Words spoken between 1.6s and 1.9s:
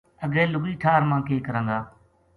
گا‘‘